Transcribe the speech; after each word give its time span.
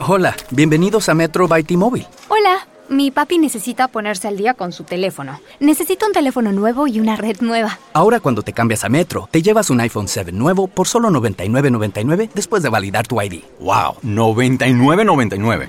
Hola, 0.00 0.36
bienvenidos 0.50 1.08
a 1.08 1.14
Metro 1.14 1.48
by 1.48 1.64
T-Mobile. 1.64 2.06
Hola, 2.28 2.68
mi 2.88 3.10
papi 3.10 3.36
necesita 3.38 3.88
ponerse 3.88 4.28
al 4.28 4.36
día 4.36 4.54
con 4.54 4.70
su 4.70 4.84
teléfono. 4.84 5.40
Necesito 5.58 6.06
un 6.06 6.12
teléfono 6.12 6.52
nuevo 6.52 6.86
y 6.86 7.00
una 7.00 7.16
red 7.16 7.38
nueva. 7.40 7.80
Ahora 7.94 8.20
cuando 8.20 8.42
te 8.42 8.52
cambias 8.52 8.84
a 8.84 8.88
Metro, 8.88 9.28
te 9.32 9.42
llevas 9.42 9.70
un 9.70 9.80
iPhone 9.80 10.06
7 10.06 10.30
nuevo 10.30 10.68
por 10.68 10.86
solo 10.86 11.10
$99.99 11.10 12.30
después 12.32 12.62
de 12.62 12.68
validar 12.68 13.08
tu 13.08 13.20
ID. 13.20 13.42
¡Wow! 13.58 13.96
$99.99. 14.04 15.66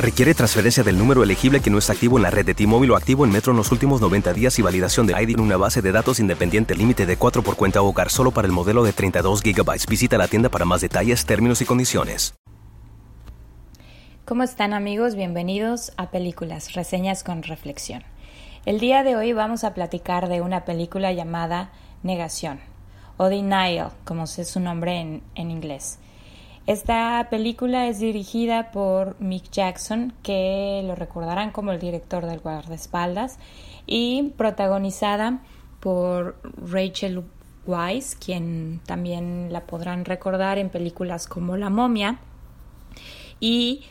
Requiere 0.00 0.32
transferencia 0.34 0.82
del 0.82 0.96
número 0.96 1.22
elegible 1.22 1.60
que 1.60 1.70
no 1.70 1.76
está 1.76 1.92
activo 1.92 2.16
en 2.16 2.22
la 2.22 2.30
red 2.30 2.46
de 2.46 2.54
T-Mobile 2.54 2.94
o 2.94 2.96
activo 2.96 3.26
en 3.26 3.30
Metro 3.30 3.52
en 3.52 3.58
los 3.58 3.72
últimos 3.72 4.00
90 4.00 4.32
días 4.32 4.58
y 4.58 4.62
validación 4.62 5.06
de 5.06 5.22
ID 5.22 5.34
en 5.34 5.40
una 5.40 5.58
base 5.58 5.82
de 5.82 5.92
datos 5.92 6.18
independiente 6.18 6.74
límite 6.74 7.04
de 7.04 7.18
4 7.18 7.42
por 7.42 7.56
cuenta 7.56 7.82
hogar 7.82 8.10
solo 8.10 8.30
para 8.30 8.46
el 8.46 8.52
modelo 8.52 8.84
de 8.84 8.94
32 8.94 9.42
GB. 9.42 9.86
Visita 9.86 10.16
la 10.16 10.28
tienda 10.28 10.48
para 10.48 10.64
más 10.64 10.80
detalles, 10.80 11.26
términos 11.26 11.60
y 11.60 11.66
condiciones. 11.66 12.34
¿Cómo 14.26 14.42
están 14.42 14.74
amigos? 14.74 15.14
Bienvenidos 15.14 15.92
a 15.96 16.10
Películas, 16.10 16.72
Reseñas 16.72 17.22
con 17.22 17.44
Reflexión. 17.44 18.02
El 18.64 18.80
día 18.80 19.04
de 19.04 19.14
hoy 19.14 19.32
vamos 19.32 19.62
a 19.62 19.72
platicar 19.72 20.28
de 20.28 20.40
una 20.40 20.64
película 20.64 21.12
llamada 21.12 21.70
Negación 22.02 22.58
o 23.18 23.28
Denial, 23.28 23.92
como 24.04 24.24
es 24.24 24.48
su 24.48 24.58
nombre 24.58 25.00
en, 25.00 25.22
en 25.36 25.52
inglés. 25.52 26.00
Esta 26.66 27.28
película 27.30 27.86
es 27.86 28.00
dirigida 28.00 28.72
por 28.72 29.14
Mick 29.20 29.48
Jackson, 29.52 30.12
que 30.24 30.82
lo 30.84 30.96
recordarán 30.96 31.52
como 31.52 31.70
el 31.70 31.78
director 31.78 32.26
del 32.26 32.40
guardaespaldas, 32.40 33.38
y 33.86 34.32
protagonizada 34.36 35.38
por 35.78 36.36
Rachel 36.68 37.22
Weisz, 37.64 38.16
quien 38.16 38.80
también 38.86 39.52
la 39.52 39.66
podrán 39.66 40.04
recordar 40.04 40.58
en 40.58 40.68
películas 40.68 41.28
como 41.28 41.56
La 41.56 41.70
momia, 41.70 42.18
y 43.38 43.84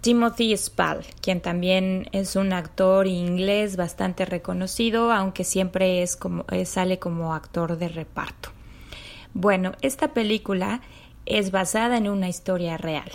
Timothy 0.00 0.56
Spall, 0.56 1.04
quien 1.20 1.40
también 1.40 2.08
es 2.12 2.36
un 2.36 2.52
actor 2.52 3.06
inglés 3.06 3.76
bastante 3.76 4.24
reconocido, 4.24 5.12
aunque 5.12 5.44
siempre 5.44 6.02
es 6.02 6.16
como, 6.16 6.44
sale 6.64 6.98
como 6.98 7.34
actor 7.34 7.76
de 7.78 7.88
reparto. 7.88 8.50
Bueno, 9.34 9.72
esta 9.82 10.14
película 10.14 10.80
es 11.26 11.50
basada 11.50 11.96
en 11.96 12.08
una 12.08 12.28
historia 12.28 12.76
real. 12.76 13.10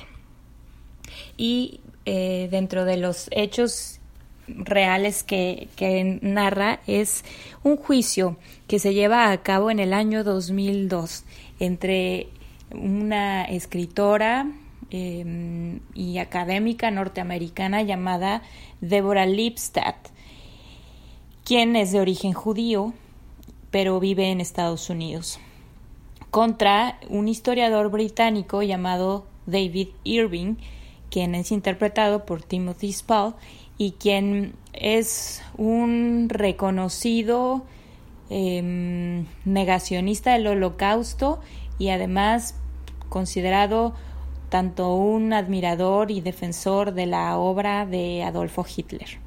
Y 1.37 1.79
eh, 2.05 2.47
dentro 2.51 2.85
de 2.85 2.97
los 2.97 3.27
hechos 3.31 3.99
reales 4.47 5.23
que, 5.23 5.69
que, 5.77 6.19
narra 6.21 6.81
es 6.85 7.23
un 7.63 7.77
juicio 7.77 8.37
que 8.67 8.77
se 8.77 8.93
lleva 8.93 9.31
a 9.31 9.41
cabo 9.41 9.71
en 9.71 9.79
el 9.79 9.93
año 9.93 10.25
2002 10.25 11.23
entre 11.59 12.27
una 12.71 13.45
escritora 13.45 14.47
em, 14.93 15.81
y 15.93 16.19
académica 16.19 16.89
norteamericana 16.89 17.81
llamada 17.81 18.43
Deborah 18.79 19.25
Lipstadt, 19.25 20.07
quien 21.43 21.75
es 21.75 21.91
de 21.91 21.99
origen 21.99 22.31
judío, 22.31 22.93
pero 23.71 23.99
vive 23.99 24.31
en 24.31 24.39
Estados 24.39 24.89
Unidos 24.89 25.39
contra 26.33 26.97
un 27.09 27.27
historiador 27.27 27.91
británico 27.91 28.63
llamado 28.63 29.27
David 29.45 29.89
Irving, 30.03 30.55
quien 31.11 31.35
es 31.35 31.51
interpretado 31.51 32.25
por 32.25 32.41
Timothy 32.41 32.91
Spall 32.91 33.35
y 33.77 33.91
quien 33.91 34.55
es 34.73 35.43
un 35.57 36.29
reconocido 36.29 37.65
em, 38.31 39.27
negacionista 39.45 40.33
del 40.33 40.47
holocausto 40.47 41.39
y 41.77 41.89
además 41.89 42.55
considerado 43.09 43.93
tanto 44.53 44.93
un 44.93 45.33
admirador 45.33 46.11
y 46.11 46.21
defensor 46.21 46.93
de 46.93 47.07
la 47.07 47.39
obra 47.39 47.87
de 47.87 48.21
Adolfo 48.21 48.63
Hitler. 48.63 49.17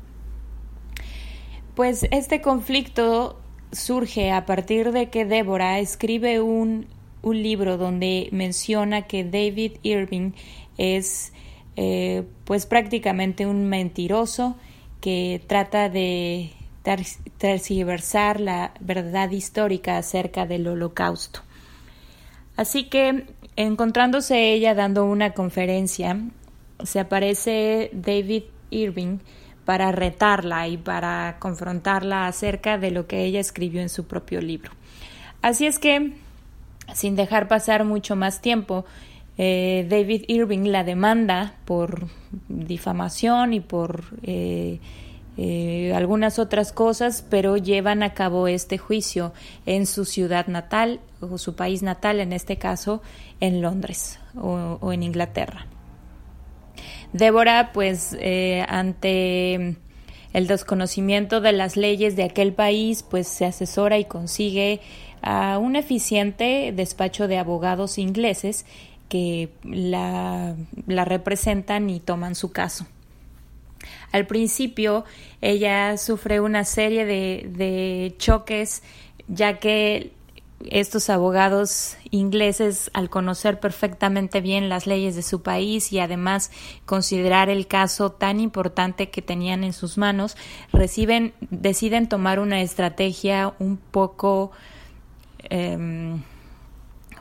Pues 1.74 2.06
este 2.12 2.40
conflicto 2.40 3.36
surge 3.72 4.30
a 4.30 4.46
partir 4.46 4.92
de 4.92 5.10
que 5.10 5.24
Débora 5.24 5.80
escribe 5.80 6.40
un 6.40 6.86
un 7.26 7.42
libro 7.42 7.76
donde 7.76 8.28
menciona 8.30 9.02
que 9.02 9.24
David 9.24 9.72
Irving 9.82 10.30
es 10.78 11.32
eh, 11.74 12.22
pues 12.44 12.66
prácticamente 12.66 13.46
un 13.46 13.68
mentiroso 13.68 14.56
que 15.00 15.42
trata 15.48 15.88
de 15.88 16.52
tergiversar 17.38 18.38
la 18.38 18.74
verdad 18.78 19.32
histórica 19.32 19.98
acerca 19.98 20.46
del 20.46 20.68
holocausto. 20.68 21.40
Así 22.56 22.84
que 22.84 23.26
encontrándose 23.56 24.52
ella 24.52 24.74
dando 24.74 25.04
una 25.04 25.32
conferencia, 25.32 26.20
se 26.82 27.00
aparece 27.00 27.90
David 27.92 28.44
Irving 28.70 29.18
para 29.64 29.90
retarla 29.92 30.68
y 30.68 30.76
para 30.76 31.36
confrontarla 31.40 32.26
acerca 32.26 32.78
de 32.78 32.90
lo 32.90 33.06
que 33.06 33.24
ella 33.24 33.40
escribió 33.40 33.80
en 33.80 33.88
su 33.88 34.06
propio 34.06 34.40
libro. 34.40 34.70
Así 35.42 35.66
es 35.66 35.78
que 35.78 36.12
sin 36.94 37.16
dejar 37.16 37.48
pasar 37.48 37.84
mucho 37.84 38.16
más 38.16 38.40
tiempo, 38.40 38.84
eh, 39.38 39.86
David 39.88 40.24
Irving 40.28 40.68
la 40.70 40.84
demanda 40.84 41.54
por 41.64 42.06
difamación 42.48 43.52
y 43.52 43.60
por 43.60 44.04
eh, 44.22 44.80
eh, 45.36 45.92
algunas 45.94 46.38
otras 46.38 46.72
cosas, 46.72 47.24
pero 47.28 47.56
llevan 47.56 48.02
a 48.02 48.14
cabo 48.14 48.48
este 48.48 48.78
juicio 48.78 49.32
en 49.66 49.86
su 49.86 50.04
ciudad 50.04 50.46
natal 50.46 51.00
o 51.20 51.38
su 51.38 51.54
país 51.54 51.82
natal, 51.82 52.20
en 52.20 52.32
este 52.32 52.56
caso 52.56 53.02
en 53.40 53.60
Londres 53.60 54.18
o, 54.36 54.78
o 54.80 54.92
en 54.92 55.02
Inglaterra. 55.02 55.66
Débora, 57.12 57.70
pues 57.72 58.16
ante 58.68 59.76
el 60.32 60.46
desconocimiento 60.46 61.40
de 61.40 61.52
las 61.52 61.76
leyes 61.76 62.14
de 62.16 62.24
aquel 62.24 62.52
país, 62.52 63.02
pues 63.02 63.26
se 63.26 63.46
asesora 63.46 63.98
y 63.98 64.04
consigue 64.04 64.80
a 65.22 65.58
un 65.58 65.76
eficiente 65.76 66.72
despacho 66.74 67.26
de 67.26 67.38
abogados 67.38 67.98
ingleses 67.98 68.66
que 69.08 69.50
la, 69.64 70.54
representan 70.86 71.90
y 71.90 72.00
toman 72.00 72.34
su 72.34 72.52
caso. 72.52 72.86
Al 74.12 74.26
principio 74.26 75.04
ella 75.40 75.96
sufre 75.96 76.40
una 76.40 76.64
serie 76.64 77.04
de, 77.04 78.14
choques 78.18 78.82
ya 79.28 79.58
que 79.58 80.12
estos 80.70 81.10
abogados 81.10 81.96
ingleses, 82.10 82.90
al 82.94 83.10
conocer 83.10 83.60
perfectamente 83.60 84.40
bien 84.40 84.68
las 84.70 84.86
leyes 84.86 85.14
de 85.14 85.22
su 85.22 85.42
país 85.42 85.92
y 85.92 85.98
además 85.98 86.50
considerar 86.86 87.50
el 87.50 87.66
caso 87.66 88.10
tan 88.10 88.40
importante 88.40 89.10
que 89.10 89.20
tenían 89.20 89.64
en 89.64 89.74
sus 89.74 89.98
manos, 89.98 90.36
reciben, 90.72 91.34
deciden 91.50 92.08
tomar 92.08 92.40
una 92.40 92.62
estrategia 92.62 93.52
un 93.58 93.76
poco 93.76 94.52
Em, 95.50 96.22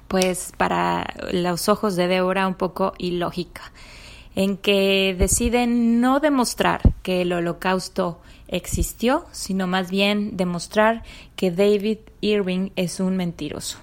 pues 0.07 0.51
para 0.57 1.13
los 1.31 1.67
ojos 1.69 1.95
de 1.95 2.07
Débora 2.07 2.47
un 2.47 2.53
poco 2.53 2.93
ilógica, 2.97 3.71
en 4.35 4.57
que 4.57 5.15
deciden 5.17 6.01
no 6.01 6.19
demostrar 6.19 6.81
que 7.03 7.21
el 7.21 7.33
holocausto 7.33 8.19
existió, 8.47 9.25
sino 9.31 9.65
más 9.67 9.89
bien 9.89 10.37
demostrar 10.37 11.03
que 11.35 11.51
David 11.51 11.99
Irving 12.21 12.69
es 12.75 12.99
un 12.99 13.17
mentiroso. 13.17 13.79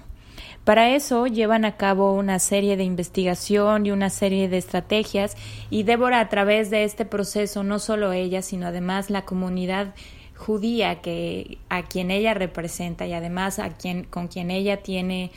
Para 0.63 0.95
eso 0.95 1.27
llevan 1.27 1.65
a 1.65 1.75
cabo 1.75 2.13
una 2.13 2.39
serie 2.39 2.77
de 2.77 2.85
investigación 2.85 3.85
y 3.85 3.91
una 3.91 4.09
serie 4.09 4.47
de 4.47 4.57
estrategias 4.57 5.35
y 5.69 5.83
Débora 5.83 6.21
a 6.21 6.29
través 6.29 6.69
de 6.69 6.85
este 6.85 7.03
proceso, 7.03 7.63
no 7.63 7.79
solo 7.79 8.13
ella, 8.13 8.41
sino 8.41 8.67
además 8.67 9.09
la 9.09 9.25
comunidad 9.25 9.93
judía 10.37 11.01
que 11.01 11.57
a 11.67 11.83
quien 11.83 12.11
ella 12.11 12.33
representa 12.33 13.05
y 13.05 13.13
además 13.13 13.59
a 13.59 13.71
quien 13.71 14.05
con 14.05 14.27
quien 14.29 14.51
ella 14.51 14.77
tiene 14.77 15.31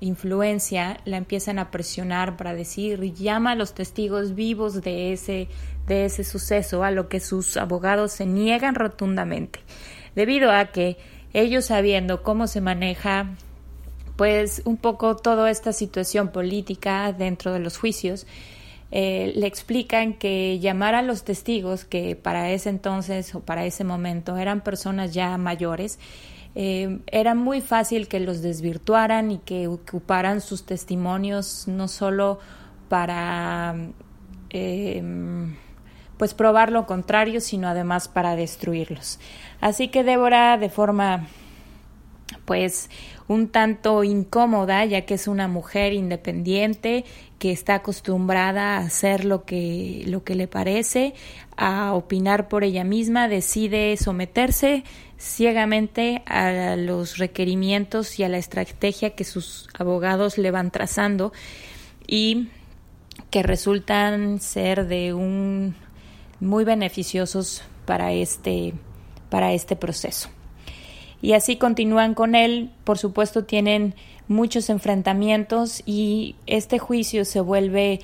influencia 0.00 0.98
la 1.04 1.16
empiezan 1.16 1.58
a 1.58 1.70
presionar 1.70 2.36
para 2.36 2.54
decir 2.54 3.00
llama 3.14 3.52
a 3.52 3.54
los 3.54 3.74
testigos 3.74 4.34
vivos 4.34 4.82
de 4.82 5.12
ese 5.12 5.48
de 5.86 6.04
ese 6.04 6.24
suceso 6.24 6.82
a 6.82 6.90
lo 6.90 7.08
que 7.08 7.20
sus 7.20 7.56
abogados 7.56 8.12
se 8.12 8.26
niegan 8.26 8.74
rotundamente. 8.74 9.60
Debido 10.16 10.50
a 10.50 10.66
que 10.66 10.96
ellos 11.32 11.66
sabiendo 11.66 12.22
cómo 12.22 12.46
se 12.46 12.60
maneja 12.60 13.30
pues 14.16 14.62
un 14.64 14.78
poco 14.78 15.16
toda 15.16 15.50
esta 15.50 15.72
situación 15.72 16.28
política 16.28 17.12
dentro 17.12 17.52
de 17.52 17.60
los 17.60 17.78
juicios 17.78 18.26
eh, 18.90 19.32
le 19.34 19.46
explican 19.46 20.14
que 20.14 20.58
llamar 20.60 20.94
a 20.94 21.02
los 21.02 21.24
testigos, 21.24 21.84
que 21.84 22.14
para 22.14 22.50
ese 22.50 22.68
entonces 22.68 23.34
o 23.34 23.40
para 23.40 23.66
ese 23.66 23.84
momento 23.84 24.36
eran 24.36 24.62
personas 24.62 25.12
ya 25.12 25.36
mayores, 25.38 25.98
eh, 26.58 27.00
era 27.08 27.34
muy 27.34 27.60
fácil 27.60 28.08
que 28.08 28.18
los 28.18 28.40
desvirtuaran 28.40 29.30
y 29.30 29.36
que 29.36 29.68
ocuparan 29.68 30.40
sus 30.40 30.64
testimonios 30.64 31.68
no 31.68 31.86
solo 31.86 32.38
para 32.88 33.76
em, 34.48 35.54
pues 36.16 36.32
probar 36.32 36.72
lo 36.72 36.86
contrario, 36.86 37.42
sino 37.42 37.68
además 37.68 38.08
para 38.08 38.36
destruirlos. 38.36 39.20
Así 39.60 39.88
que 39.88 40.02
Débora, 40.02 40.56
de 40.56 40.70
forma 40.70 41.26
pues 42.46 42.88
un 43.28 43.48
tanto 43.48 44.04
incómoda 44.04 44.84
ya 44.84 45.02
que 45.02 45.14
es 45.14 45.28
una 45.28 45.48
mujer 45.48 45.92
independiente 45.92 47.04
que 47.38 47.52
está 47.52 47.74
acostumbrada 47.74 48.76
a 48.76 48.78
hacer 48.78 49.24
lo 49.24 49.44
que 49.44 50.04
lo 50.06 50.24
que 50.24 50.34
le 50.34 50.48
parece, 50.48 51.12
a 51.56 51.92
opinar 51.92 52.48
por 52.48 52.64
ella 52.64 52.84
misma, 52.84 53.28
decide 53.28 53.96
someterse 53.98 54.84
ciegamente 55.18 56.22
a 56.26 56.76
los 56.76 57.18
requerimientos 57.18 58.18
y 58.18 58.24
a 58.24 58.28
la 58.28 58.38
estrategia 58.38 59.14
que 59.14 59.24
sus 59.24 59.68
abogados 59.78 60.38
le 60.38 60.50
van 60.50 60.70
trazando 60.70 61.32
y 62.06 62.48
que 63.30 63.42
resultan 63.42 64.40
ser 64.40 64.86
de 64.86 65.12
un 65.12 65.74
muy 66.40 66.64
beneficiosos 66.64 67.62
para 67.86 68.12
este 68.12 68.74
para 69.30 69.52
este 69.52 69.74
proceso 69.74 70.30
y 71.26 71.32
así 71.32 71.56
continúan 71.56 72.14
con 72.14 72.36
él. 72.36 72.70
Por 72.84 72.98
supuesto, 72.98 73.42
tienen 73.42 73.96
muchos 74.28 74.70
enfrentamientos 74.70 75.82
y 75.84 76.36
este 76.46 76.78
juicio 76.78 77.24
se 77.24 77.40
vuelve 77.40 77.98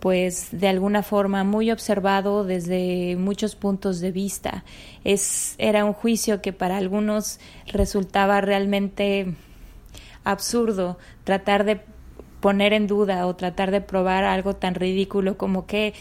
pues 0.00 0.48
de 0.50 0.66
alguna 0.66 1.04
forma 1.04 1.44
muy 1.44 1.70
observado 1.70 2.42
desde 2.42 3.14
muchos 3.14 3.54
puntos 3.54 4.00
de 4.00 4.10
vista. 4.10 4.64
Es, 5.04 5.54
era 5.58 5.84
un 5.84 5.92
juicio 5.92 6.42
que 6.42 6.52
para 6.52 6.76
algunos 6.76 7.38
resultaba 7.68 8.40
realmente 8.40 9.36
absurdo 10.24 10.98
tratar 11.22 11.62
de 11.62 11.80
poner 12.40 12.72
en 12.72 12.88
duda 12.88 13.28
o 13.28 13.36
tratar 13.36 13.70
de 13.70 13.82
probar 13.82 14.24
algo 14.24 14.56
tan 14.56 14.74
ridículo 14.74 15.38
como 15.38 15.66
que 15.68 15.94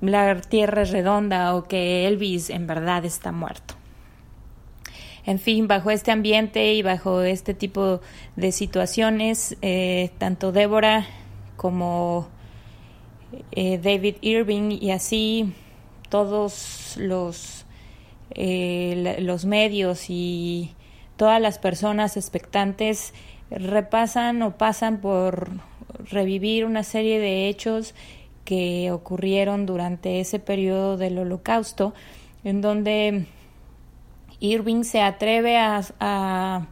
la 0.00 0.40
Tierra 0.40 0.82
es 0.82 0.92
redonda 0.92 1.56
o 1.56 1.64
que 1.64 2.06
Elvis 2.06 2.48
en 2.48 2.68
verdad 2.68 3.04
está 3.04 3.32
muerto. 3.32 3.81
En 5.24 5.38
fin, 5.38 5.68
bajo 5.68 5.90
este 5.90 6.10
ambiente 6.10 6.74
y 6.74 6.82
bajo 6.82 7.22
este 7.22 7.54
tipo 7.54 8.00
de 8.34 8.50
situaciones, 8.50 9.56
eh, 9.62 10.10
tanto 10.18 10.50
Débora 10.50 11.06
como 11.56 12.28
eh, 13.52 13.78
David 13.78 14.16
Irving 14.20 14.76
y 14.80 14.90
así 14.90 15.52
todos 16.08 16.96
los, 16.98 17.66
eh, 18.32 19.16
los 19.20 19.44
medios 19.44 20.06
y 20.08 20.74
todas 21.16 21.40
las 21.40 21.58
personas 21.58 22.16
expectantes 22.16 23.14
repasan 23.48 24.42
o 24.42 24.56
pasan 24.56 25.00
por 25.00 25.50
revivir 26.10 26.64
una 26.64 26.82
serie 26.82 27.20
de 27.20 27.48
hechos 27.48 27.94
que 28.44 28.90
ocurrieron 28.90 29.66
durante 29.66 30.18
ese 30.18 30.40
periodo 30.40 30.96
del 30.96 31.18
holocausto, 31.18 31.94
en 32.42 32.60
donde 32.60 33.26
Irving 34.42 34.82
se 34.82 35.00
atreve 35.00 35.56
a, 35.56 36.66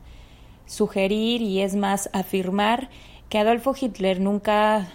sugerir 0.66 1.42
y 1.42 1.62
es 1.62 1.74
más 1.74 2.08
afirmar 2.12 2.90
que 3.28 3.38
Adolfo 3.38 3.74
Hitler 3.80 4.20
nunca 4.20 4.88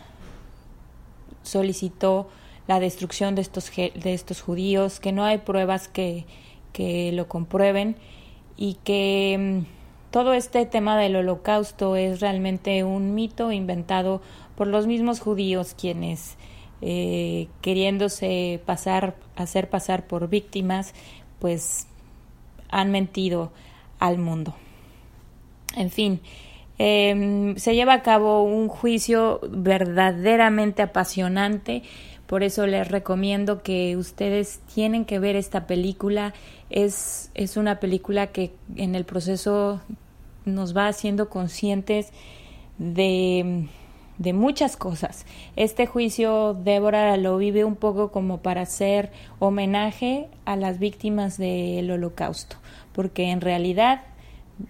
solicitó 1.43 2.29
la 2.65 2.79
destrucción 2.79 3.35
de 3.35 3.41
estos, 3.41 3.69
de 3.75 4.13
estos 4.13 4.41
judíos, 4.41 5.01
que 5.01 5.11
no 5.11 5.25
hay 5.25 5.39
pruebas 5.39 5.89
que, 5.89 6.25
que 6.71 7.11
lo 7.11 7.27
comprueben 7.27 7.97
y 8.55 8.75
que 8.85 9.63
mm, 9.65 10.11
todo 10.11 10.33
este 10.33 10.65
tema 10.65 10.97
del 10.97 11.17
holocausto 11.17 11.97
es 11.97 12.21
realmente 12.21 12.85
un 12.85 13.13
mito 13.13 13.51
inventado 13.51 14.21
por 14.55 14.67
los 14.67 14.87
mismos 14.87 15.19
judíos 15.19 15.75
quienes 15.77 16.37
eh, 16.81 17.49
queriéndose 17.61 18.61
pasar 18.65 19.15
hacer 19.35 19.69
pasar 19.69 20.07
por 20.07 20.29
víctimas 20.29 20.93
pues 21.39 21.87
han 22.69 22.91
mentido 22.91 23.51
al 23.99 24.17
mundo. 24.17 24.55
En 25.75 25.89
fin, 25.89 26.21
em, 26.77 27.55
se 27.57 27.75
lleva 27.75 27.93
a 27.93 28.01
cabo 28.01 28.43
un 28.43 28.67
juicio 28.67 29.39
verdaderamente 29.49 30.81
apasionante, 30.81 31.83
por 32.27 32.43
eso 32.43 32.65
les 32.65 32.87
recomiendo 32.87 33.61
que 33.61 33.97
ustedes 33.97 34.59
tienen 34.73 35.05
que 35.05 35.19
ver 35.19 35.35
esta 35.35 35.67
película. 35.67 36.33
Es, 36.69 37.29
es 37.35 37.55
una 37.55 37.79
película 37.79 38.27
que 38.27 38.51
en 38.75 38.95
el 38.95 39.05
proceso 39.05 39.81
nos 40.43 40.75
va 40.75 40.87
haciendo 40.87 41.29
conscientes 41.29 42.11
de 42.79 43.67
de 44.17 44.33
muchas 44.33 44.77
cosas. 44.77 45.25
Este 45.55 45.85
juicio 45.85 46.53
Débora 46.53 47.17
lo 47.17 47.37
vive 47.37 47.65
un 47.65 47.75
poco 47.75 48.11
como 48.11 48.41
para 48.41 48.61
hacer 48.61 49.11
homenaje 49.39 50.27
a 50.45 50.55
las 50.55 50.79
víctimas 50.79 51.37
del 51.37 51.91
holocausto, 51.91 52.57
porque 52.93 53.31
en 53.31 53.41
realidad 53.41 54.03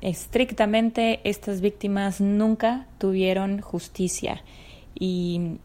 estrictamente 0.01 1.19
estas 1.24 1.62
víctimas 1.62 2.21
nunca 2.21 2.88
tuvieron 2.97 3.62
justicia 3.62 4.44
y, 4.97 5.57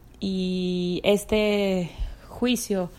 este 1.03 1.89
juicio 2.27 2.91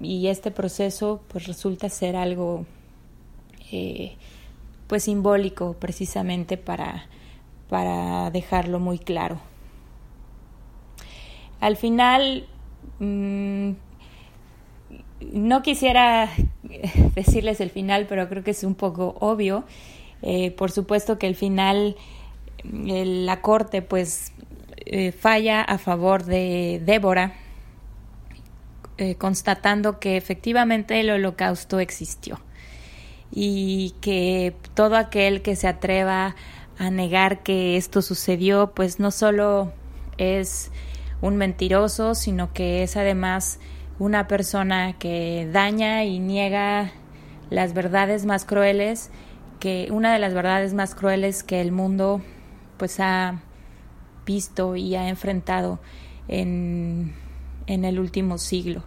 y 0.00 0.26
este 0.26 0.50
proceso 0.50 1.20
pues 1.28 1.46
resulta 1.46 1.88
ser 1.88 2.16
algo 2.16 2.66
eh, 3.70 4.16
pues 4.88 5.04
simbólico 5.04 5.74
precisamente 5.74 6.56
para, 6.56 7.06
para 7.68 8.30
dejarlo 8.30 8.80
muy 8.80 8.98
claro. 8.98 9.40
Al 11.60 11.76
final, 11.76 12.46
mm, 12.98 13.70
no 15.32 15.62
quisiera 15.62 16.30
decirles 17.14 17.60
el 17.60 17.70
final, 17.70 18.06
pero 18.08 18.28
creo 18.28 18.44
que 18.44 18.52
es 18.52 18.64
un 18.64 18.74
poco 18.74 19.16
obvio. 19.20 19.64
Eh, 20.22 20.50
por 20.50 20.70
supuesto 20.70 21.18
que 21.18 21.26
el 21.26 21.36
final, 21.36 21.96
la 22.64 23.40
corte 23.40 23.82
pues 23.82 24.32
eh, 24.76 25.12
falla 25.12 25.62
a 25.62 25.78
favor 25.78 26.24
de 26.24 26.82
Débora, 26.84 27.34
eh, 28.96 29.14
constatando 29.14 30.00
que 30.00 30.16
efectivamente 30.16 30.98
el 30.98 31.10
holocausto 31.10 31.78
existió 31.78 32.40
y 33.30 33.94
que 34.00 34.54
todo 34.74 34.96
aquel 34.96 35.42
que 35.42 35.54
se 35.54 35.68
atreva 35.68 36.34
a 36.78 36.90
negar 36.90 37.42
que 37.42 37.76
esto 37.76 38.02
sucedió, 38.02 38.72
pues 38.74 38.98
no 38.98 39.10
solo 39.10 39.72
es 40.16 40.72
un 41.20 41.36
mentiroso, 41.36 42.14
sino 42.14 42.52
que 42.52 42.82
es 42.82 42.96
además 42.96 43.58
una 43.98 44.28
persona 44.28 44.98
que 44.98 45.48
daña 45.52 46.04
y 46.04 46.18
niega 46.18 46.92
las 47.50 47.74
verdades 47.74 48.24
más 48.24 48.44
crueles, 48.44 49.10
que 49.58 49.88
una 49.90 50.12
de 50.12 50.18
las 50.18 50.34
verdades 50.34 50.74
más 50.74 50.94
crueles 50.94 51.42
que 51.42 51.60
el 51.60 51.72
mundo 51.72 52.22
pues 52.76 53.00
ha 53.00 53.40
visto 54.24 54.76
y 54.76 54.94
ha 54.94 55.08
enfrentado 55.08 55.80
en, 56.28 57.14
en 57.66 57.84
el 57.84 57.98
último 57.98 58.38
siglo. 58.38 58.84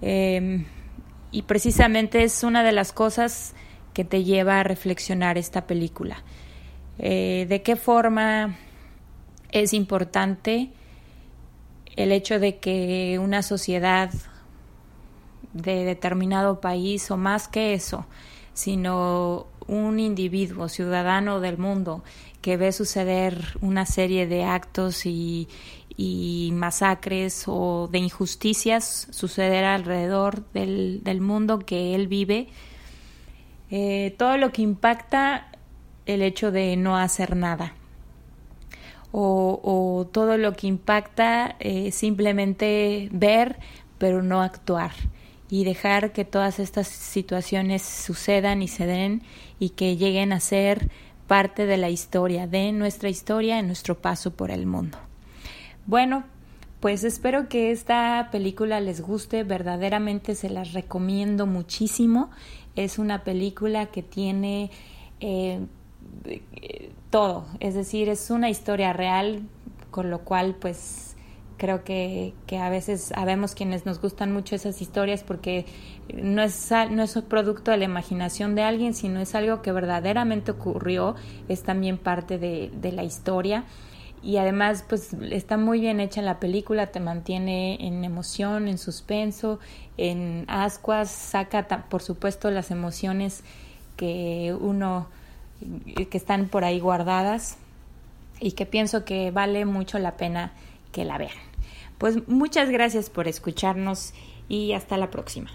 Em, 0.00 0.66
y 1.30 1.42
precisamente 1.42 2.22
es 2.22 2.42
una 2.42 2.62
de 2.62 2.72
las 2.72 2.92
cosas 2.92 3.54
que 3.94 4.04
te 4.04 4.24
lleva 4.24 4.60
a 4.60 4.62
reflexionar 4.62 5.38
esta 5.38 5.66
película. 5.66 6.22
Eh, 6.98 7.46
¿De 7.48 7.62
qué 7.62 7.76
forma 7.76 8.56
es 9.50 9.72
importante 9.72 10.70
el 11.98 12.12
hecho 12.12 12.38
de 12.38 12.58
que 12.58 13.18
una 13.20 13.42
sociedad 13.42 14.12
de 15.52 15.82
determinado 15.82 16.60
país 16.60 17.10
o 17.10 17.16
más 17.16 17.48
que 17.48 17.74
eso, 17.74 18.06
sino 18.54 19.48
un 19.66 19.98
individuo, 19.98 20.68
ciudadano 20.68 21.40
del 21.40 21.58
mundo, 21.58 22.04
que 22.40 22.56
ve 22.56 22.70
suceder 22.70 23.58
una 23.62 23.84
serie 23.84 24.28
de 24.28 24.44
actos 24.44 25.06
y, 25.06 25.48
masacres 26.52 27.44
o 27.48 27.88
de 27.90 27.98
injusticias 27.98 29.08
suceder 29.10 29.64
alrededor 29.64 30.44
del, 30.52 31.20
mundo 31.20 31.58
que 31.58 31.96
él 31.96 32.06
vive, 32.06 32.46
eh, 33.72 34.14
todo 34.16 34.36
lo 34.36 34.52
que 34.52 34.62
impacta 34.62 35.50
el 36.06 36.22
hecho 36.22 36.52
de 36.52 36.76
no 36.76 36.96
hacer 36.96 37.34
nada 37.34 37.74
o, 39.12 40.08
todo 40.12 40.36
lo 40.36 40.52
que 40.54 40.66
impacta 40.66 41.56
eh, 41.60 41.90
simplemente 41.92 43.08
ver 43.10 43.58
pero 43.98 44.22
no 44.22 44.42
actuar 44.42 44.92
y 45.50 45.64
dejar 45.64 46.12
que 46.12 46.24
todas 46.24 46.58
estas 46.58 46.88
situaciones 46.88 47.82
sucedan 47.82 48.62
y 48.62 48.68
se 48.68 48.86
den 48.86 49.22
y 49.58 49.70
que 49.70 49.96
lleguen 49.96 50.32
a 50.32 50.40
ser 50.40 50.90
parte 51.26 51.66
de 51.66 51.76
la 51.76 51.90
historia, 51.90 52.46
de 52.46 52.72
nuestra 52.72 53.08
historia 53.08 53.58
en 53.58 53.66
nuestro 53.66 53.98
paso 53.98 54.32
por 54.32 54.50
el 54.50 54.66
mundo. 54.66 54.98
Bueno, 55.86 56.24
pues 56.80 57.02
espero 57.02 57.48
que 57.48 57.70
esta 57.70 58.28
película 58.30 58.80
les 58.80 59.00
guste, 59.00 59.42
verdaderamente 59.42 60.34
se 60.34 60.48
las 60.48 60.72
recomiendo 60.74 61.46
muchísimo. 61.46 62.30
Es 62.76 62.98
una 62.98 63.24
película 63.24 63.86
que 63.86 64.02
tiene 64.02 64.70
eh, 65.20 65.60
todo, 67.10 67.46
es 67.60 67.74
decir, 67.74 68.08
es 68.08 68.30
una 68.30 68.50
historia 68.50 68.92
real, 68.92 69.42
con 69.90 70.10
lo 70.10 70.20
cual 70.20 70.54
pues 70.54 71.08
Creo 71.58 71.82
que, 71.82 72.34
que 72.46 72.58
a 72.58 72.70
veces 72.70 73.12
sabemos 73.12 73.56
quienes 73.56 73.84
nos 73.84 74.00
gustan 74.00 74.32
mucho 74.32 74.54
esas 74.54 74.80
historias 74.80 75.24
porque 75.24 75.66
no 76.14 76.40
es, 76.40 76.70
no 76.90 77.02
es 77.02 77.16
un 77.16 77.24
producto 77.24 77.72
de 77.72 77.78
la 77.78 77.84
imaginación 77.84 78.54
de 78.54 78.62
alguien, 78.62 78.94
sino 78.94 79.18
es 79.18 79.34
algo 79.34 79.60
que 79.60 79.72
verdaderamente 79.72 80.52
ocurrió, 80.52 81.16
es 81.48 81.64
también 81.64 81.98
parte 81.98 82.38
de, 82.38 82.70
de 82.80 82.92
la 82.92 83.02
historia. 83.02 83.64
Y 84.22 84.36
además 84.36 84.84
pues 84.88 85.14
está 85.14 85.56
muy 85.56 85.80
bien 85.80 85.98
hecha 85.98 86.22
la 86.22 86.38
película, 86.38 86.92
te 86.92 87.00
mantiene 87.00 87.84
en 87.84 88.04
emoción, 88.04 88.68
en 88.68 88.78
suspenso, 88.78 89.58
en 89.96 90.44
ascuas, 90.46 91.10
saca 91.10 91.66
por 91.88 92.02
supuesto 92.02 92.52
las 92.52 92.70
emociones 92.70 93.42
que 93.96 94.56
uno 94.60 95.08
que 96.10 96.18
están 96.18 96.48
por 96.48 96.64
ahí 96.64 96.80
guardadas 96.80 97.56
y 98.40 98.52
que 98.52 98.66
pienso 98.66 99.04
que 99.04 99.30
vale 99.30 99.64
mucho 99.64 99.98
la 99.98 100.16
pena 100.16 100.52
que 100.92 101.04
la 101.04 101.18
vean. 101.18 101.32
Pues 101.98 102.28
muchas 102.28 102.70
gracias 102.70 103.10
por 103.10 103.26
escucharnos 103.26 104.12
y 104.48 104.72
hasta 104.72 104.96
la 104.96 105.10
próxima. 105.10 105.50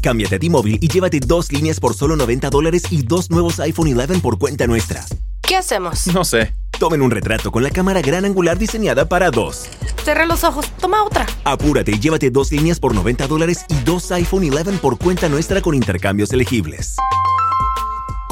Cámbiate 0.00 0.36
a 0.36 0.38
T-Mobile 0.38 0.78
y 0.80 0.88
llévate 0.88 1.20
dos 1.20 1.52
líneas 1.52 1.78
por 1.78 1.94
solo 1.94 2.16
90 2.16 2.50
dólares 2.50 2.84
y 2.90 3.02
dos 3.02 3.30
nuevos 3.30 3.60
iPhone 3.60 3.96
11 3.96 4.18
por 4.20 4.38
cuenta 4.38 4.66
nuestra. 4.66 5.04
¿Qué 5.42 5.56
hacemos? 5.56 6.06
No 6.08 6.24
sé. 6.24 6.54
Tomen 6.78 7.02
un 7.02 7.10
retrato 7.10 7.52
con 7.52 7.62
la 7.62 7.70
cámara 7.70 8.00
gran 8.00 8.24
angular 8.24 8.58
diseñada 8.58 9.08
para 9.08 9.30
dos. 9.30 9.68
Cerra 10.02 10.26
los 10.26 10.42
ojos, 10.42 10.72
toma 10.80 11.04
otra. 11.04 11.26
Apúrate 11.44 11.92
y 11.92 12.00
llévate 12.00 12.30
dos 12.30 12.50
líneas 12.50 12.80
por 12.80 12.94
90 12.94 13.28
dólares 13.28 13.64
y 13.68 13.74
dos 13.84 14.10
iPhone 14.10 14.50
11 14.52 14.78
por 14.78 14.98
cuenta 14.98 15.28
nuestra 15.28 15.60
con 15.60 15.74
intercambios 15.74 16.32
elegibles. 16.32 16.96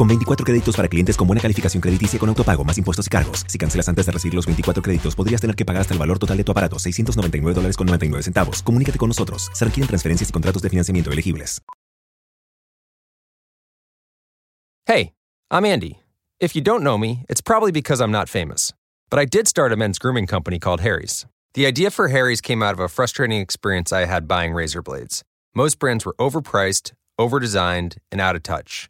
Con 0.00 0.08
24 0.08 0.46
créditos 0.46 0.76
para 0.76 0.88
clientes 0.88 1.14
con 1.14 1.26
buena 1.26 1.42
calificación 1.42 1.78
crediticia 1.82 2.18
con 2.18 2.30
autopago, 2.30 2.64
más 2.64 2.78
impuestos 2.78 3.06
y 3.06 3.10
cargos. 3.10 3.44
Si 3.46 3.58
cancelas 3.58 3.86
antes 3.86 4.06
de 4.06 4.12
recibir 4.12 4.32
los 4.32 4.46
24 4.46 4.82
créditos, 4.82 5.14
podrías 5.14 5.42
tener 5.42 5.54
que 5.54 5.66
pagar 5.66 5.82
hasta 5.82 5.92
el 5.92 6.00
valor 6.00 6.18
total 6.18 6.38
de 6.38 6.42
tu 6.42 6.52
aparato, 6.52 6.78
699 6.78 7.54
dólares 7.54 7.76
con 7.76 7.86
99 7.86 8.22
centavos. 8.22 8.62
Comunícate 8.62 8.96
con 8.96 9.08
nosotros. 9.08 9.50
Se 9.52 9.62
requieren 9.62 9.88
transferencias 9.88 10.30
y 10.30 10.32
contratos 10.32 10.62
de 10.62 10.70
financiamiento 10.70 11.12
elegibles. 11.12 11.60
Hey, 14.86 15.12
I'm 15.50 15.66
Andy. 15.66 15.98
If 16.40 16.56
you 16.56 16.62
don't 16.62 16.82
know 16.82 16.96
me, 16.96 17.26
it's 17.28 17.42
probably 17.42 17.70
because 17.70 18.00
I'm 18.00 18.10
not 18.10 18.30
famous. 18.30 18.72
But 19.10 19.18
I 19.18 19.26
did 19.26 19.46
start 19.48 19.70
a 19.70 19.76
men's 19.76 19.98
grooming 19.98 20.26
company 20.26 20.58
called 20.58 20.80
Harry's. 20.80 21.26
The 21.52 21.66
idea 21.66 21.90
for 21.90 22.08
Harry's 22.08 22.40
came 22.40 22.62
out 22.62 22.72
of 22.72 22.80
a 22.80 22.88
frustrating 22.88 23.42
experience 23.42 23.92
I 23.92 24.06
had 24.06 24.26
buying 24.26 24.54
razor 24.54 24.80
blades. 24.80 25.22
Most 25.54 25.78
brands 25.78 26.06
were 26.06 26.14
overpriced, 26.18 26.92
overdesigned, 27.20 27.98
and 28.10 28.22
out 28.22 28.34
of 28.34 28.42
touch. 28.42 28.89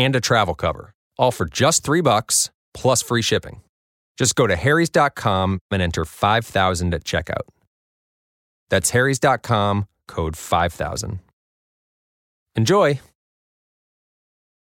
and 0.00 0.16
a 0.16 0.20
travel 0.20 0.54
cover, 0.54 0.92
all 1.18 1.32
for 1.32 1.46
just 1.46 1.84
three 1.84 2.00
bucks 2.00 2.50
plus 2.74 3.02
free 3.02 3.22
shipping. 3.22 3.60
Just 4.16 4.34
go 4.34 4.46
to 4.46 4.56
harrys.com 4.56 5.60
and 5.70 5.82
enter 5.82 6.04
5000 6.04 6.94
at 6.94 7.04
checkout. 7.04 7.48
That's 8.68 8.90
harrys.com, 8.90 9.86
code 10.06 10.36
5000. 10.36 11.18
Enjoy! 12.56 13.00